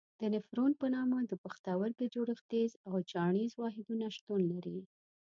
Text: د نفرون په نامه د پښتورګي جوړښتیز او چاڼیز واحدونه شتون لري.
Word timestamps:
د 0.19 0.21
نفرون 0.33 0.71
په 0.81 0.87
نامه 0.95 1.19
د 1.25 1.33
پښتورګي 1.43 2.07
جوړښتیز 2.15 2.71
او 2.87 2.95
چاڼیز 3.11 3.51
واحدونه 3.61 4.05
شتون 4.15 4.41
لري. 4.51 4.79